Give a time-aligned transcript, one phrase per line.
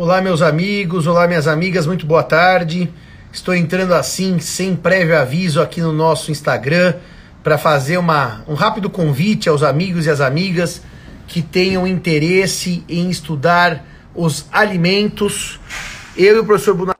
[0.00, 2.88] Olá, meus amigos, olá, minhas amigas, muito boa tarde.
[3.32, 7.00] Estou entrando assim, sem prévio aviso, aqui no nosso Instagram,
[7.42, 10.84] para fazer uma, um rápido convite aos amigos e às amigas
[11.26, 13.84] que tenham interesse em estudar
[14.14, 15.58] os alimentos.
[16.16, 16.96] Eu e o professor Bunar,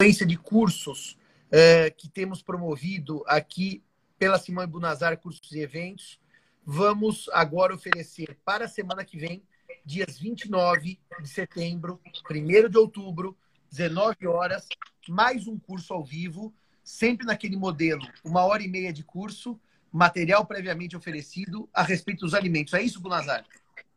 [0.00, 1.18] sequência de cursos
[1.50, 3.82] eh, que temos promovido aqui
[4.18, 6.18] pela Simone Bunazar Cursos e Eventos,
[6.64, 9.42] vamos agora oferecer para a semana que vem
[9.84, 13.36] dias 29 de setembro, 1 de outubro,
[13.70, 14.68] 19 horas,
[15.08, 19.58] mais um curso ao vivo, sempre naquele modelo, uma hora e meia de curso,
[19.90, 22.74] material previamente oferecido a respeito dos alimentos.
[22.74, 23.44] É isso, Bunazar?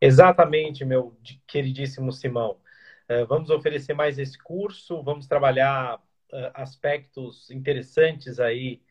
[0.00, 2.58] Exatamente, meu queridíssimo Simão.
[3.08, 8.82] Uh, vamos oferecer mais esse curso, vamos trabalhar uh, aspectos interessantes aí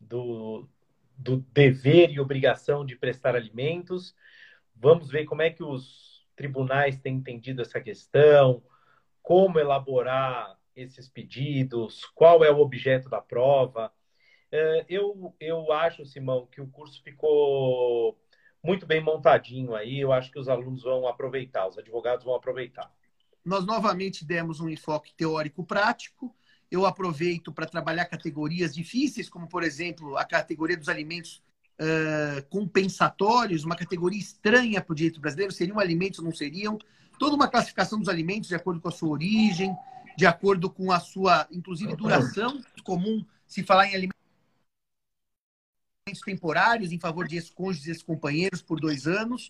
[0.00, 0.68] do,
[1.16, 4.14] do dever e obrigação de prestar alimentos.
[4.74, 8.62] Vamos ver como é que os tribunais têm entendido essa questão,
[9.22, 13.92] como elaborar esses pedidos, qual é o objeto da prova.
[14.50, 18.18] É, eu, eu acho, Simão, que o curso ficou
[18.62, 20.00] muito bem montadinho aí.
[20.00, 22.92] Eu acho que os alunos vão aproveitar, os advogados vão aproveitar.
[23.44, 26.34] Nós novamente demos um enfoque teórico-prático.
[26.70, 31.42] Eu aproveito para trabalhar categorias difíceis, como, por exemplo, a categoria dos alimentos
[31.80, 36.78] uh, compensatórios, uma categoria estranha para o direito brasileiro, seriam alimentos ou não seriam?
[37.18, 39.76] Toda uma classificação dos alimentos de acordo com a sua origem,
[40.16, 42.62] de acordo com a sua, inclusive, duração.
[42.84, 44.12] comum se falar em alimentos
[46.24, 49.48] temporários em favor de ex-cônjuges e ex-companheiros por dois anos.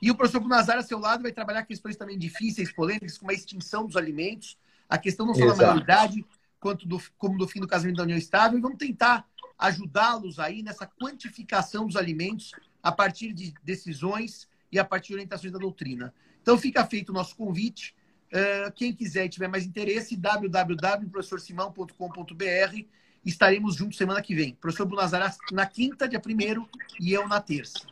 [0.00, 3.34] E o professor Nazar, a seu lado, vai trabalhar questões também difíceis, polêmicas, como a
[3.34, 4.56] extinção dos alimentos,
[4.88, 5.58] a questão não só Exato.
[5.58, 6.24] da maioridade,
[6.60, 9.26] quanto do, como do fim do casamento da união estável, e vamos tentar
[9.62, 15.52] ajudá-los aí nessa quantificação dos alimentos a partir de decisões e a partir de orientações
[15.52, 16.14] da doutrina.
[16.42, 17.94] Então fica feito o nosso convite.
[18.32, 22.86] Uh, quem quiser e tiver mais interesse, www.professorsimão.com.br.
[23.24, 24.56] Estaremos juntos semana que vem.
[24.56, 26.68] Professor Bunazará na quinta, dia primeiro,
[27.00, 27.86] e eu na terça.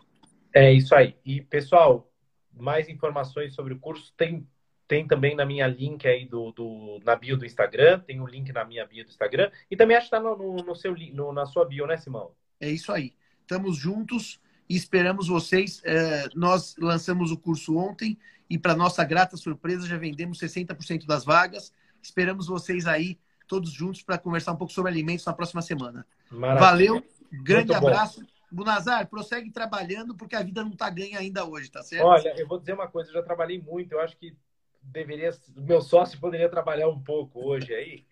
[0.53, 1.15] É isso aí.
[1.25, 2.13] E, pessoal,
[2.53, 4.45] mais informações sobre o curso tem
[4.91, 8.27] tem também na minha link aí do, do, na bio do Instagram, tem o um
[8.27, 10.97] link na minha bio do Instagram, e também acho que está no, no, no, seu,
[11.13, 12.33] no, na sua bio, né, Simão?
[12.61, 13.15] É isso aí.
[13.43, 15.81] Estamos juntos e esperamos vocês.
[15.85, 18.19] É, nós lançamos o curso ontem
[18.51, 21.73] e, para nossa grata surpresa, já vendemos 60% das vagas.
[22.03, 26.05] Esperamos vocês aí, todos juntos, para conversar um pouco sobre alimentos na próxima semana.
[26.33, 26.67] Maravilha.
[26.67, 28.21] Valeu, grande Muito abraço.
[28.23, 28.27] Bom.
[28.51, 32.07] Bunazar, prossegue trabalhando, porque a vida não está ganha ainda hoje, tá certo?
[32.07, 34.35] Olha, eu vou dizer uma coisa, eu já trabalhei muito, eu acho que
[34.83, 38.05] deveria, meu sócio poderia trabalhar um pouco hoje aí,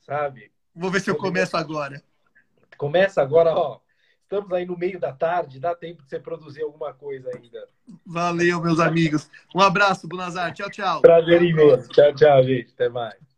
[0.00, 0.52] sabe?
[0.74, 2.02] Vou ver se eu começo agora.
[2.76, 3.80] Começa agora, ó.
[4.22, 7.68] Estamos aí no meio da tarde, dá tempo de você produzir alguma coisa ainda.
[8.06, 9.30] Valeu, meus amigos.
[9.54, 10.54] Um abraço, Bunazar.
[10.54, 11.02] Tchau, tchau.
[11.02, 11.88] Prazer imenso.
[11.88, 12.72] Tchau, tchau, gente.
[12.72, 13.31] Até mais.